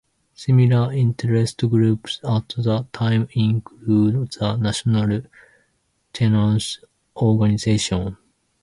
Similar 0.33 0.93
interest 0.93 1.59
groups 1.69 2.19
at 2.27 2.49
the 2.57 2.87
time 2.91 3.27
include 3.33 4.31
the 4.31 4.55
National 4.57 5.21
Tenants 6.11 6.79
Organization. 7.15 8.17